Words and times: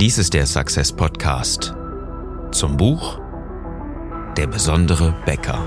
Dies 0.00 0.16
ist 0.16 0.32
der 0.32 0.46
Success 0.46 0.92
Podcast 0.92 1.74
zum 2.52 2.76
Buch 2.76 3.18
Der 4.36 4.46
besondere 4.46 5.12
Bäcker. 5.26 5.60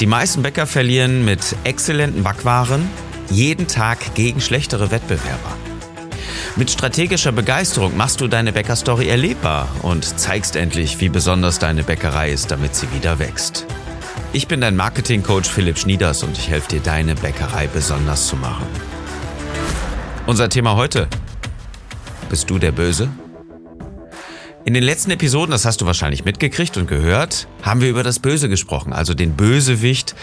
Die 0.00 0.06
meisten 0.06 0.42
Bäcker 0.42 0.66
verlieren 0.66 1.24
mit 1.24 1.54
exzellenten 1.62 2.24
Backwaren 2.24 2.90
jeden 3.30 3.68
Tag 3.68 4.12
gegen 4.16 4.40
schlechtere 4.40 4.90
Wettbewerber. 4.90 5.56
Mit 6.56 6.72
strategischer 6.72 7.30
Begeisterung 7.30 7.96
machst 7.96 8.20
du 8.20 8.26
deine 8.26 8.52
Bäckerstory 8.52 9.08
erlebbar 9.08 9.68
und 9.82 10.04
zeigst 10.18 10.56
endlich, 10.56 11.00
wie 11.00 11.10
besonders 11.10 11.60
deine 11.60 11.84
Bäckerei 11.84 12.32
ist, 12.32 12.50
damit 12.50 12.74
sie 12.74 12.92
wieder 12.92 13.20
wächst. 13.20 13.66
Ich 14.32 14.46
bin 14.46 14.60
dein 14.60 14.76
Marketing-Coach 14.76 15.48
Philipp 15.48 15.78
Schnieders 15.78 16.22
und 16.22 16.36
ich 16.36 16.48
helfe 16.48 16.68
dir, 16.68 16.80
deine 16.80 17.14
Bäckerei 17.14 17.66
besonders 17.66 18.26
zu 18.26 18.36
machen. 18.36 18.66
Unser 20.26 20.48
Thema 20.48 20.76
heute. 20.76 21.08
Bist 22.28 22.50
du 22.50 22.58
der 22.58 22.72
Böse? 22.72 23.08
In 24.64 24.74
den 24.74 24.82
letzten 24.82 25.10
Episoden, 25.10 25.50
das 25.50 25.64
hast 25.64 25.80
du 25.80 25.86
wahrscheinlich 25.86 26.26
mitgekriegt 26.26 26.76
und 26.76 26.86
gehört, 26.86 27.48
haben 27.62 27.80
wir 27.80 27.88
über 27.88 28.02
das 28.02 28.18
Böse 28.18 28.50
gesprochen, 28.50 28.92
also 28.92 29.14
den 29.14 29.34
Bösewicht, 29.34 30.14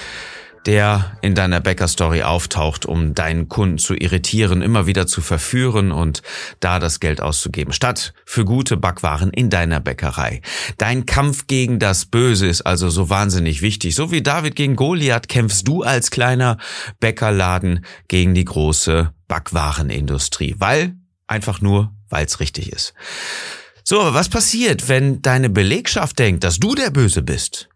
der 0.65 1.17
in 1.21 1.35
deiner 1.35 1.61
Bäcker-Story 1.61 2.23
auftaucht, 2.23 2.85
um 2.85 3.13
deinen 3.13 3.49
Kunden 3.49 3.77
zu 3.77 3.93
irritieren, 3.93 4.61
immer 4.61 4.87
wieder 4.87 5.05
zu 5.05 5.21
verführen 5.21 5.91
und 5.91 6.21
da 6.59 6.79
das 6.79 6.99
Geld 6.99 7.21
auszugeben, 7.21 7.73
statt 7.73 8.13
für 8.25 8.45
gute 8.45 8.77
Backwaren 8.77 9.31
in 9.31 9.49
deiner 9.49 9.79
Bäckerei. 9.79 10.41
Dein 10.77 11.05
Kampf 11.05 11.47
gegen 11.47 11.77
das 11.79 12.05
Böse 12.05 12.47
ist 12.47 12.61
also 12.61 12.89
so 12.89 13.09
wahnsinnig 13.09 13.61
wichtig. 13.61 13.95
So 13.95 14.11
wie 14.11 14.23
David 14.23 14.55
gegen 14.55 14.75
Goliath 14.75 15.27
kämpfst 15.27 15.67
du 15.67 15.83
als 15.83 16.09
kleiner 16.09 16.57
Bäckerladen 16.99 17.85
gegen 18.07 18.33
die 18.33 18.45
große 18.45 19.13
Backwarenindustrie, 19.27 20.55
weil 20.57 20.95
einfach 21.27 21.61
nur, 21.61 21.93
weil 22.09 22.25
es 22.25 22.39
richtig 22.39 22.71
ist. 22.71 22.93
So, 23.83 24.01
aber 24.01 24.15
was 24.15 24.29
passiert, 24.29 24.89
wenn 24.89 25.21
deine 25.21 25.49
Belegschaft 25.49 26.17
denkt, 26.17 26.43
dass 26.43 26.57
du 26.59 26.73
der 26.73 26.89
Böse 26.89 27.21
bist? 27.21 27.69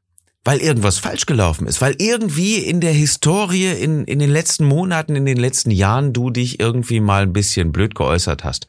Weil 0.44 0.60
irgendwas 0.60 1.00
falsch 1.00 1.26
gelaufen 1.26 1.68
ist, 1.68 1.82
weil 1.82 1.96
irgendwie 1.98 2.58
in 2.58 2.80
der 2.80 2.94
Historie, 2.94 3.72
in, 3.72 4.06
in 4.06 4.20
den 4.20 4.30
letzten 4.30 4.66
Monaten, 4.66 5.16
in 5.16 5.26
den 5.26 5.38
letzten 5.38 5.72
Jahren 5.72 6.14
du 6.14 6.30
dich 6.30 6.60
irgendwie 6.60 7.02
mal 7.02 7.24
ein 7.24 7.34
bisschen 7.34 7.72
blöd 7.72 7.96
geäußert 7.96 8.44
hast, 8.44 8.68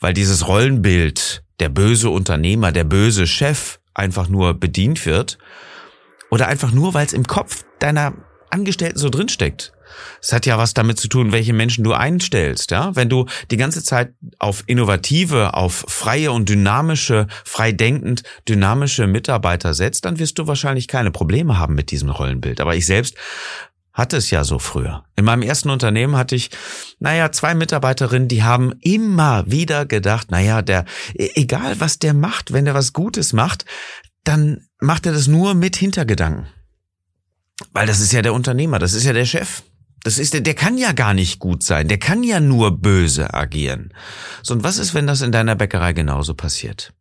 weil 0.00 0.12
dieses 0.12 0.46
Rollenbild, 0.46 1.42
der 1.58 1.70
böse 1.70 2.10
Unternehmer, 2.10 2.70
der 2.70 2.84
böse 2.84 3.26
Chef 3.26 3.78
einfach 3.94 4.28
nur 4.28 4.54
bedient 4.54 5.06
wird 5.06 5.38
oder 6.30 6.48
einfach 6.48 6.72
nur, 6.72 6.92
weil 6.92 7.06
es 7.06 7.14
im 7.14 7.26
Kopf 7.26 7.64
deiner 7.78 8.12
Angestellten 8.50 8.98
so 8.98 9.08
drinsteckt. 9.08 9.72
Es 10.20 10.32
hat 10.32 10.46
ja 10.46 10.58
was 10.58 10.74
damit 10.74 10.98
zu 10.98 11.08
tun, 11.08 11.32
welche 11.32 11.52
Menschen 11.52 11.84
du 11.84 11.92
einstellst, 11.92 12.70
ja. 12.70 12.94
Wenn 12.94 13.08
du 13.08 13.26
die 13.50 13.56
ganze 13.56 13.82
Zeit 13.82 14.14
auf 14.38 14.64
innovative, 14.66 15.54
auf 15.54 15.84
freie 15.88 16.32
und 16.32 16.48
dynamische, 16.48 17.26
frei 17.44 17.72
denkend, 17.72 18.22
dynamische 18.48 19.06
Mitarbeiter 19.06 19.74
setzt, 19.74 20.04
dann 20.04 20.18
wirst 20.18 20.38
du 20.38 20.46
wahrscheinlich 20.46 20.88
keine 20.88 21.10
Probleme 21.10 21.58
haben 21.58 21.74
mit 21.74 21.90
diesem 21.90 22.10
Rollenbild. 22.10 22.60
Aber 22.60 22.76
ich 22.76 22.86
selbst 22.86 23.16
hatte 23.96 24.18
es 24.18 24.30
ja 24.30 24.44
so 24.44 24.58
früher. 24.58 25.04
In 25.16 25.24
meinem 25.24 25.40
ersten 25.40 25.70
Unternehmen 25.70 26.16
hatte 26.16 26.36
ich, 26.36 26.50
naja, 26.98 27.32
zwei 27.32 27.54
Mitarbeiterinnen, 27.54 28.28
die 28.28 28.42
haben 28.42 28.74
immer 28.82 29.50
wieder 29.50 29.86
gedacht, 29.86 30.30
naja, 30.30 30.60
der, 30.60 30.84
e-, 31.14 31.30
egal 31.34 31.80
was 31.80 31.98
der 31.98 32.12
macht, 32.12 32.52
wenn 32.52 32.66
er 32.66 32.74
was 32.74 32.92
Gutes 32.92 33.32
macht, 33.32 33.64
dann 34.24 34.66
macht 34.80 35.06
er 35.06 35.12
das 35.12 35.28
nur 35.28 35.54
mit 35.54 35.76
Hintergedanken. 35.76 36.46
Weil 37.72 37.86
das 37.86 38.00
ist 38.00 38.12
ja 38.12 38.20
der 38.20 38.34
Unternehmer, 38.34 38.78
das 38.78 38.92
ist 38.92 39.04
ja 39.04 39.14
der 39.14 39.24
Chef. 39.24 39.62
Das 40.06 40.20
ist, 40.20 40.34
der 40.34 40.40
der 40.40 40.54
kann 40.54 40.78
ja 40.78 40.92
gar 40.92 41.14
nicht 41.14 41.40
gut 41.40 41.64
sein. 41.64 41.88
Der 41.88 41.98
kann 41.98 42.22
ja 42.22 42.38
nur 42.38 42.78
böse 42.80 43.34
agieren. 43.34 43.92
So, 44.40 44.54
und 44.54 44.62
was 44.62 44.78
ist, 44.78 44.94
wenn 44.94 45.08
das 45.08 45.20
in 45.20 45.32
deiner 45.32 45.56
Bäckerei 45.56 45.94
genauso 45.94 46.34
passiert? 46.34 46.92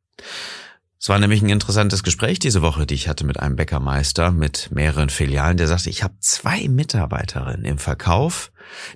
Es 0.99 1.07
war 1.07 1.19
nämlich 1.19 1.43
ein 1.43 1.49
interessantes 1.49 2.01
Gespräch 2.01 2.39
diese 2.39 2.63
Woche, 2.63 2.87
die 2.87 2.95
ich 2.95 3.07
hatte 3.07 3.23
mit 3.23 3.39
einem 3.39 3.57
Bäckermeister 3.57 4.31
mit 4.31 4.71
mehreren 4.71 5.11
Filialen, 5.11 5.55
der 5.55 5.67
sagte, 5.67 5.91
ich 5.91 6.01
habe 6.01 6.15
zwei 6.19 6.67
Mitarbeiterinnen 6.67 7.63
im 7.63 7.77
Verkauf, 7.77 8.51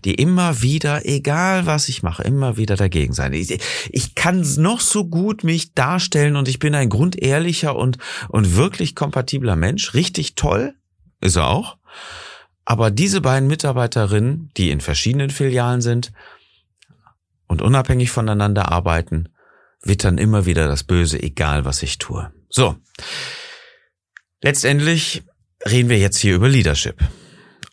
die 0.06 0.16
immer 0.16 0.64
wieder, 0.64 1.06
egal 1.06 1.68
was 1.68 1.88
ich 1.88 2.02
mache, 2.02 2.24
immer 2.24 2.58
wieder 2.58 2.78
dagegen 2.78 3.14
sein. 3.14 3.34
Ich, 3.34 3.59
ich 3.92 4.16
kann 4.16 4.42
noch 4.58 4.80
so 4.80 5.06
gut 5.06 5.44
mich 5.44 5.75
darstellen 5.75 6.36
und 6.36 6.48
ich 6.48 6.58
bin 6.58 6.74
ein 6.74 6.90
grundehrlicher 6.90 7.75
und, 7.75 8.00
und 8.28 8.56
wirklich 8.56 8.96
kompatibler 8.96 9.56
Mensch. 9.56 9.94
Richtig 9.94 10.34
toll, 10.34 10.74
ist 11.22 11.36
er 11.36 11.48
auch. 11.48 11.78
Aber 12.69 12.91
diese 12.91 13.19
beiden 13.19 13.47
Mitarbeiterinnen, 13.47 14.52
die 14.56 14.69
in 14.69 14.80
verschiedenen 14.80 15.31
Filialen 15.31 15.81
sind 15.81 16.12
und 17.47 17.63
unabhängig 17.63 18.12
voneinander 18.12 18.72
arbeiten, 18.72 19.30
wittern 19.81 20.19
immer 20.19 20.46
wieder 20.46 20.68
das 20.68 20.84
Böse, 20.84 21.19
egal 21.19 21.66
was 21.66 21.81
ich 21.81 21.97
tue. 21.97 22.31
So. 22.47 22.75
Letztendlich 24.44 25.24
reden 25.68 25.90
wir 25.90 25.97
jetzt 25.97 26.19
hier 26.19 26.35
über 26.35 26.47
Leadership 26.47 27.02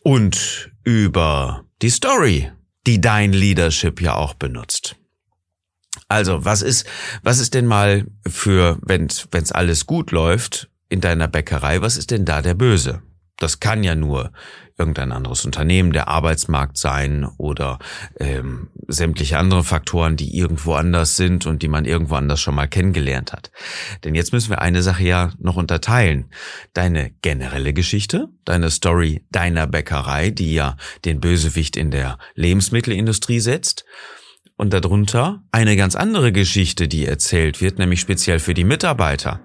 und 0.01 0.71
über 0.83 1.63
die 1.83 1.91
Story, 1.91 2.51
die 2.87 2.99
dein 2.99 3.33
Leadership 3.33 4.01
ja 4.01 4.15
auch 4.15 4.33
benutzt. 4.33 4.95
Also, 6.07 6.43
was 6.43 6.63
ist, 6.63 6.87
was 7.21 7.37
ist 7.37 7.53
denn 7.53 7.67
mal 7.67 8.07
für, 8.25 8.79
wenn 8.81 9.05
es 9.05 9.51
alles 9.51 9.85
gut 9.85 10.09
läuft 10.09 10.71
in 10.89 11.01
deiner 11.01 11.27
Bäckerei, 11.27 11.83
was 11.83 11.97
ist 11.97 12.09
denn 12.09 12.25
da 12.25 12.41
der 12.41 12.55
Böse? 12.55 13.03
Das 13.39 13.59
kann 13.59 13.83
ja 13.83 13.95
nur 13.95 14.31
irgendein 14.77 15.11
anderes 15.11 15.43
Unternehmen, 15.43 15.91
der 15.91 16.07
Arbeitsmarkt 16.07 16.77
sein 16.77 17.27
oder 17.37 17.79
ähm, 18.19 18.69
sämtliche 18.87 19.37
andere 19.39 19.63
Faktoren, 19.63 20.17
die 20.17 20.37
irgendwo 20.37 20.73
anders 20.73 21.15
sind 21.15 21.45
und 21.47 21.63
die 21.63 21.67
man 21.67 21.85
irgendwo 21.85 22.15
anders 22.15 22.39
schon 22.39 22.55
mal 22.55 22.67
kennengelernt 22.67 23.33
hat. 23.33 23.51
Denn 24.03 24.13
jetzt 24.13 24.33
müssen 24.33 24.51
wir 24.51 24.61
eine 24.61 24.83
Sache 24.83 25.03
ja 25.03 25.31
noch 25.39 25.55
unterteilen. 25.55 26.29
Deine 26.73 27.11
generelle 27.21 27.73
Geschichte, 27.73 28.29
deine 28.45 28.69
Story 28.69 29.25
deiner 29.31 29.65
Bäckerei, 29.65 30.29
die 30.29 30.53
ja 30.53 30.77
den 31.05 31.19
Bösewicht 31.19 31.75
in 31.75 31.89
der 31.89 32.19
Lebensmittelindustrie 32.35 33.39
setzt. 33.39 33.85
Und 34.59 34.73
darunter 34.73 35.43
eine 35.51 35.75
ganz 35.75 35.95
andere 35.95 36.31
Geschichte, 36.31 36.87
die 36.87 37.05
erzählt 37.05 37.61
wird, 37.61 37.77
nämlich 37.77 37.99
speziell 37.99 38.39
für 38.39 38.55
die 38.55 38.63
Mitarbeiter. 38.63 39.39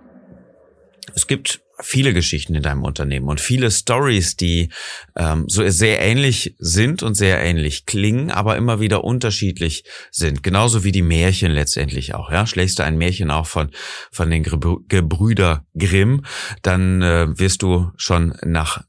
Es 1.15 1.27
gibt 1.27 1.61
viele 1.83 2.13
Geschichten 2.13 2.55
in 2.55 2.63
deinem 2.63 2.85
Unternehmen 2.85 3.29
und 3.29 3.41
viele 3.41 3.71
Stories, 3.71 4.37
die 4.37 4.71
ähm, 5.17 5.45
so 5.49 5.69
sehr 5.69 6.01
ähnlich 6.01 6.55
sind 6.59 7.03
und 7.03 7.15
sehr 7.15 7.43
ähnlich 7.43 7.87
klingen, 7.87 8.31
aber 8.31 8.57
immer 8.57 8.81
wieder 8.81 9.05
unterschiedlich 9.05 9.85
sind. 10.11 10.43
Genauso 10.43 10.85
wie 10.85 10.93
die 10.93 11.03
Märchen 11.03 11.53
letztendlich 11.53 12.15
auch. 12.15 12.31
Ja, 12.31 12.47
schlägst 12.47 12.79
du 12.79 12.85
ein 12.85 12.99
Märchen 12.99 13.31
auch 13.31 13.47
von 13.47 13.71
von 14.11 14.31
den 14.31 14.43
Gebrüder 14.43 15.65
Grimm, 15.77 16.25
dann 16.63 17.03
äh, 17.03 17.39
wirst 17.39 17.63
du 17.63 17.91
schon 17.97 18.35
nach 18.45 18.83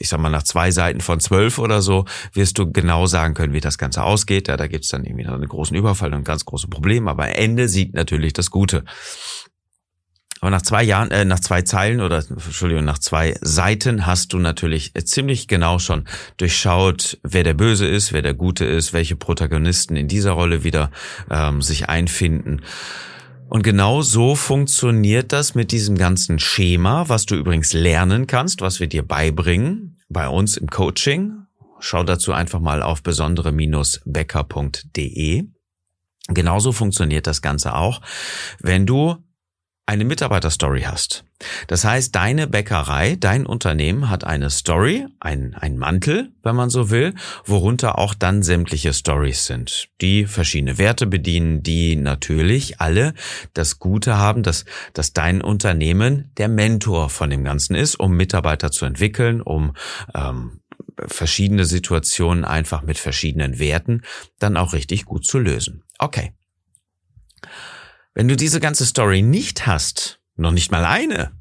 ich 0.00 0.08
sag 0.08 0.18
mal, 0.18 0.30
nach 0.30 0.42
zwei 0.42 0.70
Seiten 0.70 1.02
von 1.02 1.20
zwölf 1.20 1.58
oder 1.58 1.82
so, 1.82 2.06
wirst 2.32 2.58
du 2.58 2.72
genau 2.72 3.04
sagen 3.04 3.34
können, 3.34 3.52
wie 3.52 3.60
das 3.60 3.76
Ganze 3.76 4.02
ausgeht. 4.02 4.48
Ja, 4.48 4.56
da 4.56 4.66
gibt's 4.66 4.88
dann 4.88 5.04
irgendwie 5.04 5.24
noch 5.24 5.34
einen 5.34 5.46
großen 5.46 5.76
Überfall 5.76 6.14
und 6.14 6.24
ganz 6.24 6.46
großes 6.46 6.70
Problem, 6.70 7.06
aber 7.06 7.24
am 7.24 7.32
Ende 7.32 7.68
siegt 7.68 7.94
natürlich 7.94 8.32
das 8.32 8.50
Gute. 8.50 8.84
Aber 10.40 10.50
nach 10.50 10.62
zwei 10.62 10.82
Jahren, 10.82 11.10
äh, 11.10 11.26
nach 11.26 11.40
zwei 11.40 11.62
Zeilen 11.62 12.00
oder 12.00 12.24
Entschuldigung, 12.28 12.84
nach 12.84 12.98
zwei 12.98 13.36
Seiten 13.42 14.06
hast 14.06 14.32
du 14.32 14.38
natürlich 14.38 14.94
ziemlich 15.04 15.48
genau 15.48 15.78
schon 15.78 16.04
durchschaut, 16.38 17.18
wer 17.22 17.44
der 17.44 17.54
Böse 17.54 17.86
ist, 17.86 18.12
wer 18.12 18.22
der 18.22 18.34
Gute 18.34 18.64
ist, 18.64 18.92
welche 18.92 19.16
Protagonisten 19.16 19.96
in 19.96 20.08
dieser 20.08 20.32
Rolle 20.32 20.64
wieder 20.64 20.90
ähm, 21.30 21.60
sich 21.60 21.90
einfinden. 21.90 22.62
Und 23.50 23.62
genau 23.64 24.00
so 24.00 24.34
funktioniert 24.34 25.32
das 25.32 25.54
mit 25.54 25.72
diesem 25.72 25.98
ganzen 25.98 26.38
Schema, 26.38 27.08
was 27.08 27.26
du 27.26 27.34
übrigens 27.34 27.72
lernen 27.72 28.26
kannst, 28.26 28.60
was 28.60 28.80
wir 28.80 28.86
dir 28.86 29.02
beibringen 29.02 29.98
bei 30.08 30.28
uns 30.28 30.56
im 30.56 30.68
Coaching. 30.68 31.46
Schau 31.80 32.04
dazu 32.04 32.32
einfach 32.32 32.60
mal 32.60 32.82
auf 32.82 33.02
besondere-becker.de. 33.02 35.44
Genauso 36.28 36.72
funktioniert 36.72 37.26
das 37.26 37.42
Ganze 37.42 37.74
auch, 37.74 38.00
wenn 38.60 38.86
du 38.86 39.16
eine 39.90 40.04
Mitarbeiterstory 40.04 40.82
hast. 40.82 41.24
Das 41.66 41.84
heißt, 41.84 42.14
deine 42.14 42.46
Bäckerei, 42.46 43.16
dein 43.18 43.44
Unternehmen 43.44 44.08
hat 44.08 44.22
eine 44.22 44.48
Story, 44.48 45.04
ein, 45.18 45.54
ein 45.54 45.78
Mantel, 45.78 46.30
wenn 46.44 46.54
man 46.54 46.70
so 46.70 46.90
will, 46.90 47.12
worunter 47.44 47.98
auch 47.98 48.14
dann 48.14 48.44
sämtliche 48.44 48.94
Stories 48.94 49.46
sind, 49.46 49.88
die 50.00 50.26
verschiedene 50.26 50.78
Werte 50.78 51.08
bedienen, 51.08 51.64
die 51.64 51.96
natürlich 51.96 52.80
alle 52.80 53.14
das 53.52 53.80
Gute 53.80 54.16
haben, 54.16 54.44
dass, 54.44 54.64
dass 54.92 55.12
dein 55.12 55.42
Unternehmen 55.42 56.30
der 56.36 56.48
Mentor 56.48 57.10
von 57.10 57.28
dem 57.28 57.42
Ganzen 57.42 57.74
ist, 57.74 57.96
um 57.96 58.16
Mitarbeiter 58.16 58.70
zu 58.70 58.84
entwickeln, 58.84 59.40
um 59.40 59.72
ähm, 60.14 60.60
verschiedene 61.04 61.64
Situationen 61.64 62.44
einfach 62.44 62.82
mit 62.82 62.98
verschiedenen 62.98 63.58
Werten 63.58 64.02
dann 64.38 64.56
auch 64.56 64.72
richtig 64.72 65.04
gut 65.04 65.24
zu 65.24 65.40
lösen. 65.40 65.82
Okay. 65.98 66.32
Wenn 68.20 68.28
du 68.28 68.36
diese 68.36 68.60
ganze 68.60 68.84
Story 68.84 69.22
nicht 69.22 69.66
hast, 69.66 70.20
noch 70.36 70.50
nicht 70.50 70.70
mal 70.70 70.84
eine, 70.84 71.32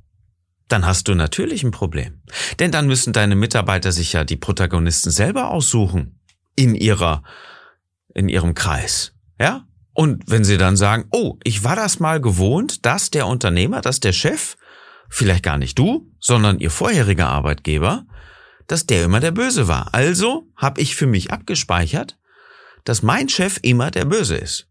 dann 0.70 0.86
hast 0.86 1.10
du 1.10 1.14
natürlich 1.14 1.62
ein 1.62 1.72
Problem. 1.72 2.22
Denn 2.58 2.72
dann 2.72 2.88
müssen 2.88 3.12
deine 3.12 3.36
Mitarbeiter 3.36 3.92
sich 3.92 4.14
ja 4.14 4.24
die 4.24 4.38
Protagonisten 4.38 5.12
selber 5.12 5.52
aussuchen. 5.52 6.22
in 6.56 6.76
ihrer, 6.76 7.22
in 8.14 8.30
ihrem 8.30 8.54
Kreis. 8.54 9.12
Ja? 9.38 9.68
Und 9.92 10.24
wenn 10.28 10.46
sie 10.46 10.58
dann 10.58 10.78
sagen, 10.78 11.04
oh, 11.12 11.38
ich 11.44 11.66
war 11.66 11.76
das 11.76 12.00
mal 12.00 12.22
gewohnt, 12.22 12.86
dass 12.86 13.12
der 13.12 13.28
Unternehmer, 13.28 13.82
dass 13.82 14.00
der 14.00 14.14
Chef, 14.14 14.56
vielleicht 15.10 15.44
gar 15.44 15.58
nicht 15.58 15.78
du, 15.78 16.10
sondern 16.22 16.62
ihr 16.62 16.72
vorheriger 16.72 17.28
Arbeitgeber, 17.28 18.06
dass 18.68 18.86
der 18.86 19.04
immer 19.04 19.20
der 19.20 19.32
Böse 19.32 19.68
war. 19.68 19.94
Also 19.94 20.48
habe 20.56 20.80
ich 20.80 20.96
für 20.96 21.08
mich 21.08 21.30
abgespeichert, 21.34 22.18
dass 22.86 23.04
mein 23.04 23.28
Chef 23.28 23.60
immer 23.64 23.92
der 23.92 24.06
Böse 24.06 24.38
ist. 24.38 24.69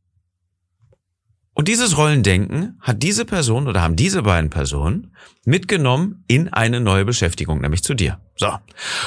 Und 1.59 1.67
dieses 1.67 1.97
Rollendenken 1.97 2.79
hat 2.81 3.03
diese 3.03 3.25
Person 3.25 3.67
oder 3.67 3.83
haben 3.83 3.97
diese 3.97 4.23
beiden 4.23 4.49
Personen 4.49 5.13
mitgenommen 5.45 6.23
in 6.29 6.49
eine 6.49 6.79
neue 6.79 7.05
Beschäftigung, 7.05 7.61
nämlich 7.61 7.83
zu 7.83 7.95
dir. 7.95 8.21
So. 8.37 8.57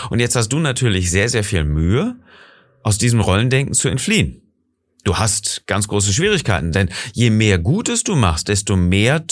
Und 0.10 0.20
jetzt 0.20 0.36
hast 0.36 0.50
du 0.50 0.60
natürlich 0.60 1.12
sehr, 1.12 1.30
sehr 1.30 1.46
viel 1.46 1.64
Mühe, 1.64 2.20
aus 2.84 2.98
diesem 2.98 3.22
Rollendenken 3.22 3.74
zu 3.74 3.88
entfliehen. 3.88 4.42
Du 5.06 5.18
hast 5.18 5.66
ganz 5.66 5.88
große 5.88 6.12
Schwierigkeiten, 6.12 6.74
denn 6.74 6.90
je 7.14 7.30
mehr 7.30 7.58
Gutes 7.58 8.04
du 8.04 8.18
machst, 8.18 8.50
desto 8.50 8.76
mehr 8.76 9.24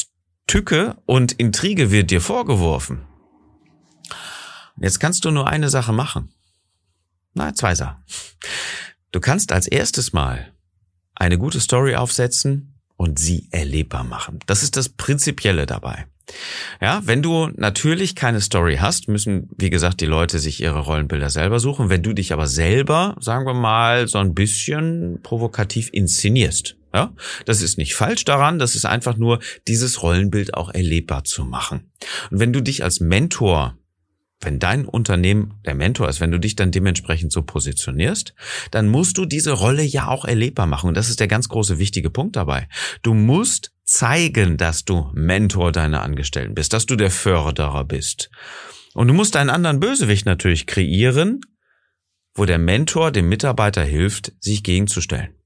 Tücke 0.47 0.95
und 1.05 1.33
Intrige 1.33 1.91
wird 1.91 2.11
dir 2.11 2.21
vorgeworfen. 2.21 3.05
Jetzt 4.79 5.01
kannst 5.01 5.25
du 5.25 5.31
nur 5.31 5.45
eine 5.45 5.67
Sache 5.67 5.91
machen. 5.91 6.31
Nein, 7.33 7.53
zwei 7.53 7.75
Sachen. 7.75 8.01
Du 9.11 9.19
kannst 9.19 9.51
als 9.51 9.67
erstes 9.67 10.13
Mal 10.13 10.53
eine 11.15 11.37
gute 11.37 11.59
Story 11.59 11.97
aufsetzen 11.97 12.78
und 12.99 13.17
sie 13.17 13.47
erlebbar 13.51 14.03
machen. 14.03 14.39
Das 14.45 14.61
ist 14.61 14.75
das 14.75 14.89
Prinzipielle 14.89 15.65
dabei. 15.65 16.05
Ja, 16.81 17.01
wenn 17.05 17.23
du 17.23 17.49
natürlich 17.55 18.13
keine 18.13 18.41
Story 18.41 18.75
hast, 18.75 19.07
müssen, 19.07 19.49
wie 19.57 19.69
gesagt, 19.69 20.01
die 20.01 20.05
Leute 20.05 20.37
sich 20.37 20.61
ihre 20.61 20.81
Rollenbilder 20.81 21.29
selber 21.29 21.59
suchen. 21.59 21.89
Wenn 21.89 22.03
du 22.03 22.11
dich 22.11 22.33
aber 22.33 22.45
selber, 22.45 23.15
sagen 23.21 23.45
wir 23.45 23.53
mal, 23.53 24.09
so 24.09 24.17
ein 24.17 24.35
bisschen 24.35 25.21
provokativ 25.23 25.89
inszenierst, 25.93 26.75
ja, 26.93 27.13
das 27.45 27.61
ist 27.61 27.77
nicht 27.77 27.95
falsch 27.95 28.25
daran, 28.25 28.59
das 28.59 28.75
ist 28.75 28.85
einfach 28.85 29.15
nur, 29.15 29.39
dieses 29.67 30.03
Rollenbild 30.03 30.53
auch 30.53 30.69
erlebbar 30.69 31.23
zu 31.23 31.45
machen. 31.45 31.89
Und 32.29 32.39
wenn 32.39 32.51
du 32.51 32.61
dich 32.61 32.83
als 32.83 32.99
Mentor 32.99 33.77
wenn 34.41 34.59
dein 34.59 34.85
Unternehmen 34.85 35.59
der 35.65 35.75
Mentor 35.75 36.07
ist, 36.07 36.21
wenn 36.21 36.31
du 36.31 36.39
dich 36.39 36.55
dann 36.55 36.71
dementsprechend 36.71 37.31
so 37.31 37.41
positionierst, 37.41 38.33
dann 38.71 38.87
musst 38.87 39.17
du 39.17 39.25
diese 39.25 39.51
Rolle 39.51 39.83
ja 39.83 40.07
auch 40.07 40.25
erlebbar 40.25 40.65
machen. 40.65 40.87
Und 40.87 40.95
das 40.95 41.09
ist 41.09 41.19
der 41.19 41.27
ganz 41.27 41.49
große 41.49 41.77
wichtige 41.77 42.09
Punkt 42.09 42.35
dabei. 42.35 42.67
Du 43.01 43.13
musst 43.13 43.71
zeigen, 43.83 44.57
dass 44.57 44.85
du 44.85 45.09
Mentor 45.13 45.71
deiner 45.71 46.03
Angestellten 46.03 46.55
bist, 46.55 46.73
dass 46.73 46.85
du 46.85 46.95
der 46.95 47.11
Förderer 47.11 47.83
bist. 47.83 48.29
Und 48.93 49.07
du 49.07 49.13
musst 49.13 49.35
einen 49.35 49.49
anderen 49.49 49.79
Bösewicht 49.79 50.25
natürlich 50.25 50.67
kreieren, 50.67 51.41
wo 52.33 52.45
der 52.45 52.59
Mentor 52.59 53.11
dem 53.11 53.27
Mitarbeiter 53.27 53.83
hilft, 53.83 54.31
sich 54.39 54.63
gegenzustellen. 54.63 55.38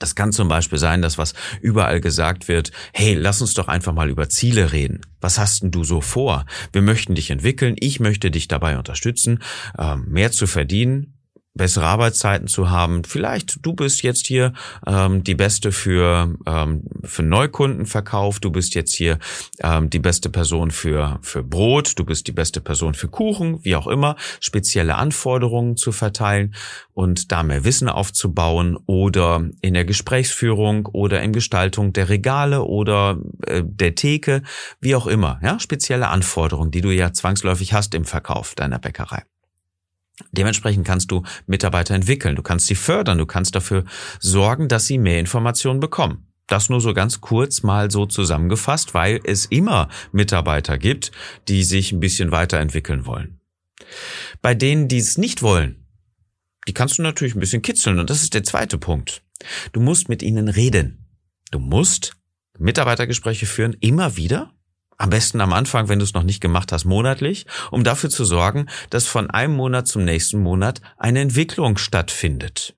Das 0.00 0.14
kann 0.14 0.32
zum 0.32 0.48
Beispiel 0.48 0.78
sein, 0.78 1.02
dass 1.02 1.18
was 1.18 1.34
überall 1.60 2.00
gesagt 2.00 2.48
wird, 2.48 2.72
hey, 2.94 3.14
lass 3.14 3.42
uns 3.42 3.52
doch 3.52 3.68
einfach 3.68 3.92
mal 3.92 4.08
über 4.08 4.30
Ziele 4.30 4.72
reden. 4.72 5.02
Was 5.20 5.38
hast 5.38 5.62
denn 5.62 5.70
du 5.70 5.84
so 5.84 6.00
vor? 6.00 6.46
Wir 6.72 6.80
möchten 6.80 7.14
dich 7.14 7.30
entwickeln, 7.30 7.76
ich 7.78 8.00
möchte 8.00 8.30
dich 8.30 8.48
dabei 8.48 8.78
unterstützen, 8.78 9.40
ähm, 9.78 10.06
mehr 10.08 10.32
zu 10.32 10.46
verdienen, 10.46 11.19
bessere 11.54 11.84
Arbeitszeiten 11.84 12.46
zu 12.46 12.70
haben. 12.70 13.02
Vielleicht 13.04 13.58
du 13.62 13.74
bist 13.74 14.02
jetzt 14.02 14.26
hier 14.26 14.52
ähm, 14.86 15.24
die 15.24 15.34
beste 15.34 15.72
für 15.72 16.34
ähm, 16.46 16.84
für 17.02 17.22
Neukundenverkauf. 17.22 18.38
Du 18.38 18.50
bist 18.50 18.74
jetzt 18.74 18.94
hier 18.94 19.18
ähm, 19.62 19.90
die 19.90 19.98
beste 19.98 20.30
Person 20.30 20.70
für 20.70 21.18
für 21.22 21.42
Brot. 21.42 21.98
Du 21.98 22.04
bist 22.04 22.28
die 22.28 22.32
beste 22.32 22.60
Person 22.60 22.94
für 22.94 23.08
Kuchen, 23.08 23.64
wie 23.64 23.74
auch 23.74 23.88
immer. 23.88 24.16
Spezielle 24.38 24.94
Anforderungen 24.94 25.76
zu 25.76 25.90
verteilen 25.90 26.54
und 26.92 27.32
da 27.32 27.42
mehr 27.42 27.64
Wissen 27.64 27.88
aufzubauen 27.88 28.78
oder 28.86 29.44
in 29.60 29.74
der 29.74 29.84
Gesprächsführung 29.84 30.86
oder 30.86 31.20
in 31.20 31.32
Gestaltung 31.32 31.92
der 31.92 32.08
Regale 32.08 32.62
oder 32.62 33.18
äh, 33.46 33.62
der 33.64 33.96
Theke, 33.96 34.42
wie 34.80 34.94
auch 34.94 35.08
immer. 35.08 35.40
Ja, 35.42 35.58
spezielle 35.58 36.08
Anforderungen, 36.08 36.70
die 36.70 36.80
du 36.80 36.90
ja 36.90 37.12
zwangsläufig 37.12 37.72
hast 37.72 37.94
im 37.94 38.04
Verkauf 38.04 38.54
deiner 38.54 38.78
Bäckerei. 38.78 39.24
Dementsprechend 40.32 40.86
kannst 40.86 41.10
du 41.10 41.22
Mitarbeiter 41.46 41.94
entwickeln, 41.94 42.36
du 42.36 42.42
kannst 42.42 42.66
sie 42.66 42.74
fördern, 42.74 43.18
du 43.18 43.26
kannst 43.26 43.54
dafür 43.54 43.84
sorgen, 44.18 44.68
dass 44.68 44.86
sie 44.86 44.98
mehr 44.98 45.20
Informationen 45.20 45.80
bekommen. 45.80 46.26
Das 46.46 46.68
nur 46.68 46.80
so 46.80 46.94
ganz 46.94 47.20
kurz 47.20 47.62
mal 47.62 47.90
so 47.90 48.06
zusammengefasst, 48.06 48.92
weil 48.92 49.20
es 49.24 49.46
immer 49.46 49.88
Mitarbeiter 50.10 50.78
gibt, 50.78 51.12
die 51.46 51.62
sich 51.62 51.92
ein 51.92 52.00
bisschen 52.00 52.32
weiterentwickeln 52.32 53.06
wollen. 53.06 53.40
Bei 54.42 54.54
denen, 54.54 54.88
die 54.88 54.98
es 54.98 55.16
nicht 55.16 55.42
wollen, 55.42 55.86
die 56.66 56.74
kannst 56.74 56.98
du 56.98 57.02
natürlich 57.02 57.34
ein 57.34 57.40
bisschen 57.40 57.62
kitzeln 57.62 57.98
und 57.98 58.10
das 58.10 58.22
ist 58.22 58.34
der 58.34 58.44
zweite 58.44 58.78
Punkt. 58.78 59.22
Du 59.72 59.80
musst 59.80 60.08
mit 60.08 60.22
ihnen 60.22 60.48
reden. 60.48 61.06
Du 61.50 61.58
musst 61.58 62.16
Mitarbeitergespräche 62.58 63.46
führen, 63.46 63.76
immer 63.80 64.16
wieder 64.16 64.52
am 65.00 65.08
besten 65.08 65.40
am 65.40 65.54
Anfang, 65.54 65.88
wenn 65.88 65.98
du 65.98 66.04
es 66.04 66.12
noch 66.12 66.24
nicht 66.24 66.40
gemacht 66.40 66.72
hast, 66.72 66.84
monatlich, 66.84 67.46
um 67.70 67.84
dafür 67.84 68.10
zu 68.10 68.26
sorgen, 68.26 68.66
dass 68.90 69.06
von 69.06 69.30
einem 69.30 69.56
Monat 69.56 69.88
zum 69.88 70.04
nächsten 70.04 70.40
Monat 70.40 70.82
eine 70.98 71.20
Entwicklung 71.20 71.78
stattfindet. 71.78 72.76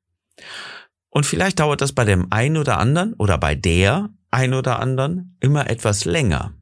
Und 1.10 1.26
vielleicht 1.26 1.58
dauert 1.58 1.80
das 1.80 1.92
bei 1.92 2.04
dem 2.04 2.30
einen 2.30 2.56
oder 2.56 2.78
anderen 2.78 3.14
oder 3.14 3.38
bei 3.38 3.56
der 3.56 4.10
ein 4.30 4.54
oder 4.54 4.78
anderen 4.78 5.36
immer 5.40 5.68
etwas 5.68 6.04
länger. 6.04 6.54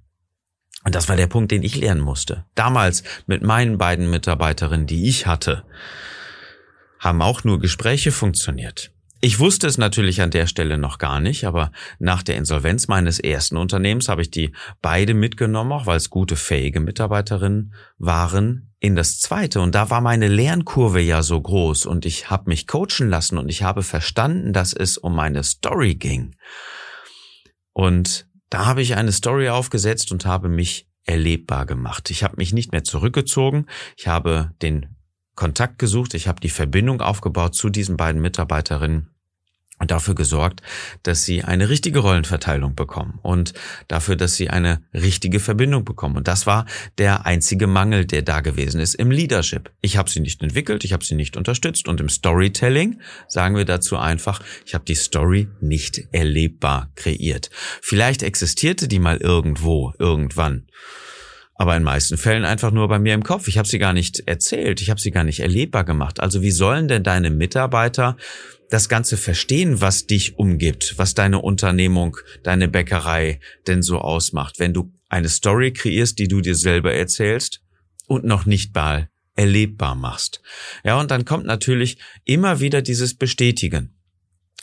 Und 0.84 0.94
das 0.94 1.10
war 1.10 1.16
der 1.16 1.26
Punkt, 1.26 1.52
den 1.52 1.62
ich 1.62 1.76
lernen 1.76 2.00
musste. 2.00 2.46
Damals 2.54 3.02
mit 3.26 3.42
meinen 3.42 3.76
beiden 3.76 4.08
Mitarbeiterinnen, 4.08 4.86
die 4.86 5.08
ich 5.08 5.26
hatte, 5.26 5.64
haben 6.98 7.20
auch 7.20 7.44
nur 7.44 7.60
Gespräche 7.60 8.12
funktioniert. 8.12 8.92
Ich 9.22 9.38
wusste 9.38 9.66
es 9.66 9.76
natürlich 9.76 10.22
an 10.22 10.30
der 10.30 10.46
Stelle 10.46 10.78
noch 10.78 10.96
gar 10.96 11.20
nicht, 11.20 11.44
aber 11.44 11.72
nach 11.98 12.22
der 12.22 12.36
Insolvenz 12.36 12.88
meines 12.88 13.18
ersten 13.18 13.58
Unternehmens 13.58 14.08
habe 14.08 14.22
ich 14.22 14.30
die 14.30 14.52
beide 14.80 15.12
mitgenommen, 15.12 15.72
auch 15.72 15.84
weil 15.84 15.98
es 15.98 16.08
gute, 16.08 16.36
fähige 16.36 16.80
Mitarbeiterinnen 16.80 17.74
waren, 17.98 18.72
in 18.78 18.96
das 18.96 19.18
zweite. 19.18 19.60
Und 19.60 19.74
da 19.74 19.90
war 19.90 20.00
meine 20.00 20.26
Lernkurve 20.26 21.00
ja 21.00 21.22
so 21.22 21.38
groß 21.38 21.84
und 21.84 22.06
ich 22.06 22.30
habe 22.30 22.48
mich 22.48 22.66
coachen 22.66 23.10
lassen 23.10 23.36
und 23.36 23.50
ich 23.50 23.62
habe 23.62 23.82
verstanden, 23.82 24.54
dass 24.54 24.72
es 24.72 24.96
um 24.96 25.14
meine 25.14 25.44
Story 25.44 25.96
ging. 25.96 26.34
Und 27.74 28.26
da 28.48 28.64
habe 28.64 28.80
ich 28.80 28.96
eine 28.96 29.12
Story 29.12 29.50
aufgesetzt 29.50 30.12
und 30.12 30.24
habe 30.24 30.48
mich 30.48 30.88
erlebbar 31.04 31.66
gemacht. 31.66 32.10
Ich 32.10 32.24
habe 32.24 32.36
mich 32.38 32.54
nicht 32.54 32.72
mehr 32.72 32.84
zurückgezogen. 32.84 33.66
Ich 33.98 34.08
habe 34.08 34.52
den 34.62 34.96
Kontakt 35.40 35.78
gesucht, 35.78 36.12
ich 36.12 36.28
habe 36.28 36.38
die 36.38 36.50
Verbindung 36.50 37.00
aufgebaut 37.00 37.54
zu 37.54 37.70
diesen 37.70 37.96
beiden 37.96 38.20
Mitarbeiterinnen 38.20 39.08
und 39.78 39.90
dafür 39.90 40.14
gesorgt, 40.14 40.60
dass 41.02 41.24
sie 41.24 41.44
eine 41.44 41.70
richtige 41.70 42.00
Rollenverteilung 42.00 42.74
bekommen 42.74 43.18
und 43.22 43.54
dafür, 43.88 44.16
dass 44.16 44.34
sie 44.34 44.50
eine 44.50 44.82
richtige 44.92 45.40
Verbindung 45.40 45.86
bekommen. 45.86 46.18
Und 46.18 46.28
das 46.28 46.46
war 46.46 46.66
der 46.98 47.24
einzige 47.24 47.66
Mangel, 47.66 48.04
der 48.04 48.20
da 48.20 48.42
gewesen 48.42 48.82
ist 48.82 48.96
im 48.96 49.10
Leadership. 49.10 49.72
Ich 49.80 49.96
habe 49.96 50.10
sie 50.10 50.20
nicht 50.20 50.42
entwickelt, 50.42 50.84
ich 50.84 50.92
habe 50.92 51.06
sie 51.06 51.14
nicht 51.14 51.38
unterstützt 51.38 51.88
und 51.88 52.00
im 52.00 52.10
Storytelling 52.10 53.00
sagen 53.26 53.56
wir 53.56 53.64
dazu 53.64 53.96
einfach, 53.96 54.42
ich 54.66 54.74
habe 54.74 54.84
die 54.84 54.94
Story 54.94 55.48
nicht 55.62 56.02
erlebbar 56.12 56.90
kreiert. 56.96 57.48
Vielleicht 57.80 58.22
existierte 58.22 58.88
die 58.88 58.98
mal 58.98 59.16
irgendwo, 59.16 59.94
irgendwann 59.98 60.66
aber 61.60 61.76
in 61.76 61.82
meisten 61.82 62.16
Fällen 62.16 62.46
einfach 62.46 62.70
nur 62.70 62.88
bei 62.88 62.98
mir 62.98 63.12
im 63.12 63.22
Kopf. 63.22 63.46
Ich 63.46 63.58
habe 63.58 63.68
sie 63.68 63.78
gar 63.78 63.92
nicht 63.92 64.22
erzählt, 64.26 64.80
ich 64.80 64.88
habe 64.88 64.98
sie 64.98 65.10
gar 65.10 65.24
nicht 65.24 65.40
erlebbar 65.40 65.84
gemacht. 65.84 66.18
Also 66.18 66.40
wie 66.40 66.52
sollen 66.52 66.88
denn 66.88 67.02
deine 67.02 67.28
Mitarbeiter 67.28 68.16
das 68.70 68.88
Ganze 68.88 69.18
verstehen, 69.18 69.82
was 69.82 70.06
dich 70.06 70.38
umgibt, 70.38 70.94
was 70.96 71.12
deine 71.12 71.38
Unternehmung, 71.40 72.16
deine 72.42 72.66
Bäckerei 72.66 73.40
denn 73.66 73.82
so 73.82 73.98
ausmacht, 73.98 74.58
wenn 74.58 74.72
du 74.72 74.90
eine 75.10 75.28
Story 75.28 75.74
kreierst, 75.74 76.18
die 76.18 76.28
du 76.28 76.40
dir 76.40 76.54
selber 76.54 76.94
erzählst 76.94 77.60
und 78.06 78.24
noch 78.24 78.46
nicht 78.46 78.74
mal 78.74 79.10
erlebbar 79.36 79.96
machst. 79.96 80.40
Ja, 80.82 80.98
und 80.98 81.10
dann 81.10 81.26
kommt 81.26 81.44
natürlich 81.44 81.98
immer 82.24 82.60
wieder 82.60 82.80
dieses 82.80 83.12
Bestätigen. 83.18 83.99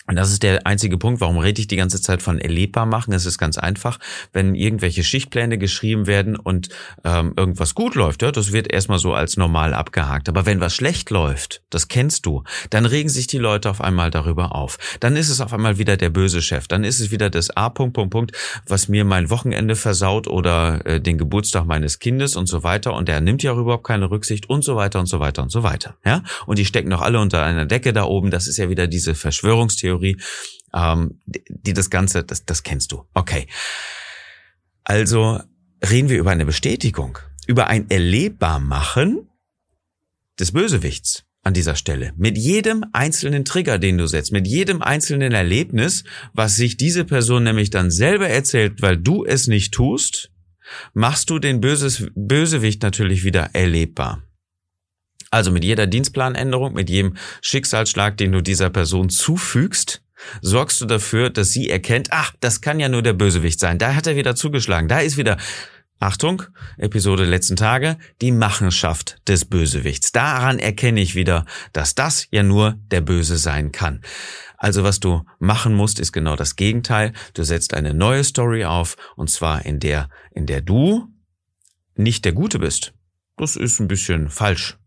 Und 0.08 0.16
das 0.16 0.32
ist 0.32 0.42
der 0.42 0.66
einzige 0.66 0.98
Punkt, 0.98 1.20
warum 1.20 1.38
rede 1.38 1.60
ich 1.60 1.68
die 1.68 1.76
ganze 1.76 2.02
Zeit 2.02 2.22
von 2.22 2.40
erlebbar 2.40 2.86
machen. 2.86 3.14
Es 3.14 3.26
ist 3.26 3.38
ganz 3.38 3.58
einfach, 3.58 4.00
wenn 4.32 4.56
irgendwelche 4.56 5.04
Schichtpläne 5.04 5.58
geschrieben 5.58 6.08
werden 6.08 6.38
und 6.38 6.70
ähm, 7.04 7.34
irgendwas 7.36 7.76
gut 7.76 7.96
läuft, 7.96 8.22
ja, 8.22 8.32
das 8.32 8.54
wird 8.54 8.72
erstmal 8.72 9.00
so 9.00 9.14
als 9.14 9.36
normal 9.36 9.74
abgehakt. 9.74 10.30
Aber 10.30 10.46
wenn 10.46 10.62
was 10.62 10.74
schlecht 10.74 11.10
läuft, 11.10 11.62
das 11.70 11.90
kennst 11.90 12.26
du, 12.26 12.44
dann 12.70 12.86
regen 12.86 13.10
sich 13.10 13.28
die 13.28 13.38
Leute 13.38 13.70
auf 13.70 13.82
einmal 13.82 14.10
darüber 14.10 14.56
auf. 14.56 14.78
Dann 15.02 15.18
ist 15.18 15.30
es 15.30 15.42
auf 15.42 15.52
einmal 15.52 15.78
wieder 15.78 15.98
der 15.98 16.10
böse 16.10 16.42
Chef. 16.42 16.70
Dann 16.70 16.86
ist 16.86 17.02
es 17.02 17.12
wieder 17.12 17.30
das 17.30 17.50
A. 17.58 17.68
Punkt, 17.68 17.94
Punkt, 17.94 18.12
Punkt, 18.12 18.32
was 18.66 18.88
mir 18.88 19.04
mein 19.04 19.30
Wochenende 19.30 19.76
versaut 19.76 20.28
oder 20.28 20.86
äh, 20.86 21.02
den 21.02 21.18
Geburtstag 21.18 21.66
meines 21.66 22.00
Kindes 22.00 22.38
und 22.38 22.48
so 22.48 22.64
weiter. 22.64 22.94
Und 22.94 23.10
der 23.10 23.20
nimmt 23.20 23.44
ja 23.44 23.54
überhaupt 23.54 23.86
keine 23.86 24.10
Rücksicht 24.10 24.50
und 24.50 24.64
so 24.64 24.78
weiter 24.78 25.02
und 25.02 25.08
so 25.08 25.20
weiter 25.20 25.44
und 25.44 25.52
so 25.52 25.64
weiter. 25.64 25.98
Ja, 26.06 26.24
und 26.46 26.60
die 26.60 26.66
stecken 26.66 26.92
doch 26.92 27.02
alle 27.02 27.20
unter 27.20 27.44
einer 27.44 27.66
Decke 27.66 27.92
da 27.92 28.06
oben. 28.06 28.32
Das 28.32 28.48
ist 28.48 28.56
ja 28.56 28.70
wieder 28.70 28.88
diese 28.88 29.14
Verschwörungstheorie 29.14 29.77
Theorie, 29.78 30.18
ähm, 30.74 31.20
die 31.26 31.74
das 31.74 31.90
Ganze, 31.90 32.24
das, 32.24 32.46
das 32.46 32.64
kennst 32.64 32.92
du. 32.92 33.06
Okay. 33.14 33.48
Also 34.84 35.40
reden 35.88 36.10
wir 36.10 36.18
über 36.18 36.32
eine 36.32 36.46
Bestätigung, 36.46 37.18
über 37.48 37.68
ein 37.68 37.90
Erlebbarmachen 37.90 39.30
des 40.40 40.52
Bösewichts. 40.52 41.24
an 41.44 41.54
dieser 41.54 41.78
Stelle. 41.78 42.12
Mit 42.18 42.38
jedem 42.38 42.84
einzelnen 42.92 43.46
Trigger, 43.46 43.80
den 43.80 43.98
du 43.98 44.06
setzt, 44.06 44.34
mit 44.34 44.46
jedem 44.46 44.82
einzelnen 44.82 45.32
Erlebnis, 45.32 46.04
was 46.34 46.58
sich 46.58 46.76
diese 46.76 47.06
Person 47.06 47.44
nämlich 47.44 47.70
dann 47.70 47.90
selber 47.90 48.28
erzählt, 48.28 48.82
weil 48.82 48.98
du 48.98 49.24
es 49.24 49.48
nicht 49.48 49.74
tust, 49.74 50.30
machst 50.94 51.30
du 51.30 51.40
den 51.40 51.62
Böses, 51.62 52.06
Bösewicht 52.16 52.84
natürlich 52.84 53.24
wieder 53.24 53.52
erlebbar. 53.54 54.27
Also 55.30 55.52
mit 55.52 55.64
jeder 55.64 55.88
Dienstplanänderung, 55.88 56.74
mit 56.74 56.90
jedem 56.90 57.16
Schicksalsschlag, 57.42 58.18
den 58.18 58.32
du 58.32 58.42
dieser 58.42 58.70
Person 58.70 59.10
zufügst, 59.10 60.02
sorgst 60.42 60.82
du 60.82 60.86
dafür, 60.86 61.30
dass 61.30 61.52
sie 61.52 61.70
erkennt, 61.70 62.10
ach, 62.12 62.34
das 62.40 62.62
kann 62.62 62.80
ja 62.80 62.90
nur 62.90 63.02
der 63.02 63.14
Bösewicht 63.14 63.60
sein. 63.60 63.78
Da 63.78 63.94
hat 63.96 64.08
er 64.08 64.16
wieder 64.16 64.36
zugeschlagen. 64.36 64.88
Da 64.88 65.00
ist 65.00 65.18
wieder, 65.18 65.38
Achtung, 66.00 66.44
Episode 66.78 67.26
letzten 67.26 67.56
Tage, 67.56 67.98
die 68.22 68.32
Machenschaft 68.32 69.18
des 69.28 69.46
Bösewichts. 69.46 70.12
Daran 70.12 70.60
erkenne 70.60 71.02
ich 71.02 71.16
wieder, 71.16 71.46
dass 71.74 71.96
das 71.96 72.28
ja 72.30 72.44
nur 72.44 72.78
der 72.92 73.02
Böse 73.02 73.38
sein 73.38 73.72
kann. 73.72 74.02
Also 74.58 74.84
was 74.84 75.00
du 75.00 75.24
machen 75.40 75.74
musst, 75.74 76.00
ist 76.00 76.12
genau 76.12 76.36
das 76.36 76.56
Gegenteil. 76.56 77.14
Du 77.34 77.44
setzt 77.44 77.74
eine 77.74 77.94
neue 77.94 78.24
Story 78.24 78.66
auf, 78.66 78.96
und 79.16 79.30
zwar 79.30 79.66
in 79.66 79.80
der, 79.80 80.10
in 80.32 80.46
der 80.46 80.62
du 80.62 81.08
nicht 81.96 82.26
der 82.26 82.34
Gute 82.34 82.60
bist. 82.60 82.94
Das 83.36 83.56
ist 83.56 83.80
ein 83.80 83.88
bisschen 83.88 84.30
falsch. 84.30 84.78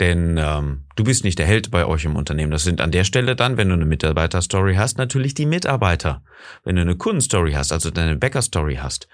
Denn 0.00 0.36
ähm, 0.38 0.84
du 0.96 1.04
bist 1.04 1.22
nicht 1.24 1.38
der 1.38 1.46
Held 1.46 1.70
bei 1.70 1.86
euch 1.86 2.04
im 2.04 2.16
Unternehmen. 2.16 2.50
Das 2.50 2.64
sind 2.64 2.80
an 2.80 2.90
der 2.90 3.04
Stelle 3.04 3.36
dann, 3.36 3.56
wenn 3.56 3.68
du 3.68 3.74
eine 3.74 3.84
Mitarbeiter-Story 3.84 4.74
hast, 4.74 4.98
natürlich 4.98 5.34
die 5.34 5.46
Mitarbeiter. 5.46 6.22
Wenn 6.64 6.76
du 6.76 6.82
eine 6.82 6.96
Kundenstory 6.96 7.52
hast, 7.52 7.72
also 7.72 7.90
deine 7.90 8.16
Bäcker-Story 8.16 8.76
hast, 8.76 9.08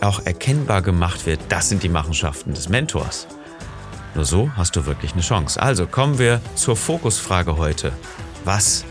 auch 0.01 0.25
erkennbar 0.25 0.81
gemacht 0.81 1.25
wird. 1.25 1.39
Das 1.49 1.69
sind 1.69 1.83
die 1.83 1.89
Machenschaften 1.89 2.53
des 2.53 2.69
Mentors. 2.69 3.27
Nur 4.15 4.25
so 4.25 4.51
hast 4.55 4.75
du 4.75 4.85
wirklich 4.85 5.13
eine 5.13 5.21
Chance. 5.21 5.61
Also 5.61 5.87
kommen 5.87 6.19
wir 6.19 6.39
zur 6.55 6.75
Fokusfrage 6.75 7.57
heute. 7.57 7.91
Was 8.45 8.85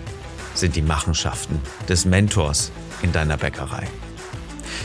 sind 0.54 0.76
die 0.76 0.82
Machenschaften 0.82 1.60
des 1.88 2.04
Mentors 2.04 2.72
in 3.02 3.12
deiner 3.12 3.36
Bäckerei. 3.36 3.86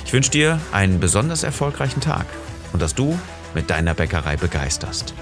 Ich 0.06 0.14
wünsche 0.14 0.32
dir 0.32 0.60
einen 0.72 1.00
besonders 1.00 1.44
erfolgreichen 1.44 2.02
Tag 2.02 2.26
und 2.74 2.82
dass 2.82 2.96
du 2.96 3.20
mit 3.54 3.70
deiner 3.70 3.94
Bäckerei 3.94 4.38
begeisterst. 4.38 5.14